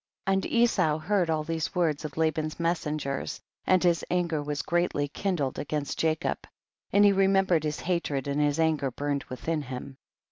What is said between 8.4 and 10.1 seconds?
his anger burned within him.